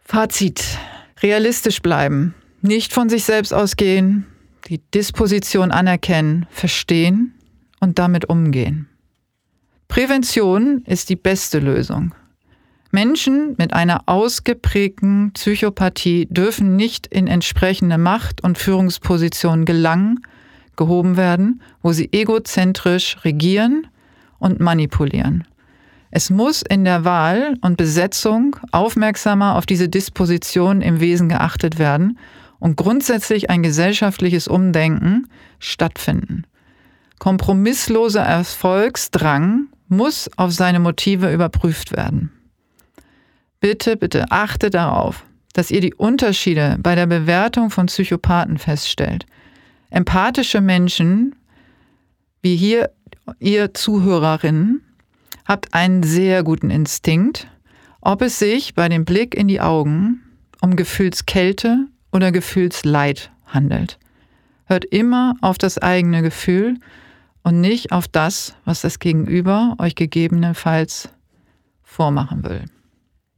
Fazit. 0.01 0.79
Realistisch 1.23 1.83
bleiben, 1.83 2.35
nicht 2.63 2.93
von 2.93 3.09
sich 3.09 3.25
selbst 3.25 3.53
ausgehen, 3.53 4.27
die 4.69 4.81
Disposition 4.95 5.71
anerkennen, 5.71 6.47
verstehen 6.51 7.35
und 7.81 7.99
damit 7.99 8.29
umgehen. 8.29 8.89
Prävention 9.89 10.83
ist 10.87 11.09
die 11.09 11.17
beste 11.17 11.59
Lösung. 11.59 12.15
Menschen 12.93 13.55
mit 13.59 13.73
einer 13.73 14.03
ausgeprägten 14.07 15.33
Psychopathie 15.33 16.27
dürfen 16.31 16.77
nicht 16.77 17.07
in 17.07 17.27
entsprechende 17.27 17.99
Macht- 17.99 18.43
und 18.43 18.59
Führungspositionen 18.59 19.65
gelangen, 19.65 20.21
gehoben 20.77 21.17
werden, 21.17 21.61
wo 21.83 21.93
sie 21.93 22.09
egozentrisch 22.13 23.19
regieren 23.25 23.87
und 24.39 24.61
manipulieren. 24.61 25.45
Es 26.11 26.29
muss 26.29 26.62
in 26.62 26.85
der 26.85 27.05
Wahl 27.05 27.57
und 27.61 27.77
Besetzung 27.77 28.57
aufmerksamer 28.73 29.57
auf 29.57 29.66
diese 29.66 29.88
Disposition 29.88 30.83
im 30.83 31.01
Wesen 31.01 31.29
geachtet 31.29 31.79
werden 31.79 32.18
und 32.59 32.77
grundsätzlich 32.77 33.49
ein 33.49 33.62
gesellschaftliches 33.62 34.49
Umdenken 34.49 35.29
stattfinden. 35.61 36.44
Kompromissloser 37.18 38.23
Erfolgsdrang 38.23 39.68
muss 39.88 40.31
auf 40.37 40.53
seine 40.53 40.81
Motive 40.81 41.33
überprüft 41.33 41.96
werden. 41.96 42.33
Bitte, 43.61 43.96
bitte 43.96 44.31
achte 44.31 44.70
darauf, 44.70 45.25
dass 45.53 45.70
ihr 45.70 45.81
die 45.81 45.94
Unterschiede 45.94 46.77
bei 46.81 46.94
der 46.94 47.07
Bewertung 47.07 47.70
von 47.70 47.87
Psychopathen 47.87 48.59
feststellt. 48.59 49.27
Empathische 49.90 50.61
Menschen, 50.61 51.35
wie 52.42 52.57
hier 52.57 52.90
ihr 53.38 53.75
Zuhörerinnen, 53.75 54.83
habt 55.51 55.75
einen 55.75 56.05
sehr 56.05 56.45
guten 56.45 56.71
Instinkt, 56.71 57.49
ob 58.01 58.23
es 58.23 58.39
sich 58.39 58.77
bei 58.77 58.89
dem 58.89 59.05
Blick 59.05 59.35
in 59.35 59.49
die 59.49 59.61
Augen 59.61 60.23
um 60.61 60.77
Gefühlskälte 60.77 61.89
oder 62.13 62.31
Gefühlsleid 62.31 63.33
handelt. 63.47 63.99
Hört 64.67 64.85
immer 64.85 65.35
auf 65.41 65.59
das 65.59 65.77
eigene 65.77 66.23
Gefühl 66.23 66.77
und 67.43 67.61
nicht 67.61 67.91
auf 67.91 68.07
das, 68.07 68.55
was 68.65 68.83
das 68.83 69.01
Gegenüber 69.01 69.75
euch 69.79 69.97
gegebenenfalls 69.97 71.09
vormachen 71.83 72.45
will. 72.45 72.67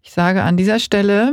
Ich 0.02 0.10
sage 0.10 0.42
an 0.42 0.58
dieser 0.58 0.80
Stelle 0.80 1.32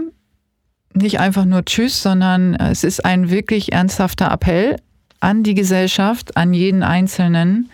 nicht 0.93 1.19
einfach 1.19 1.43
nur 1.43 1.65
Tschüss, 1.65 2.01
sondern 2.01 2.55
es 2.55 2.85
ist 2.85 3.03
ein 3.03 3.29
wirklich 3.29 3.73
ernsthafter 3.73 4.31
Appell 4.31 4.77
an 5.19 5.43
die 5.43 5.55
Gesellschaft, 5.55 6.37
an 6.37 6.53
jeden 6.53 6.83
Einzelnen, 6.83 7.69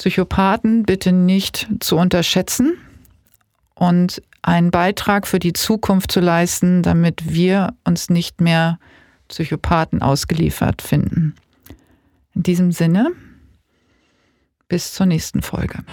Psychopathen 0.00 0.84
bitte 0.84 1.12
nicht 1.12 1.68
zu 1.80 1.98
unterschätzen 1.98 2.78
und 3.74 4.22
einen 4.40 4.70
Beitrag 4.70 5.26
für 5.26 5.38
die 5.38 5.52
Zukunft 5.52 6.10
zu 6.10 6.20
leisten, 6.20 6.82
damit 6.82 7.34
wir 7.34 7.74
uns 7.84 8.08
nicht 8.08 8.40
mehr 8.40 8.78
Psychopathen 9.28 10.00
ausgeliefert 10.00 10.80
finden. 10.80 11.34
In 12.34 12.44
diesem 12.44 12.72
Sinne, 12.72 13.12
bis 14.68 14.94
zur 14.94 15.04
nächsten 15.04 15.42
Folge. 15.42 15.84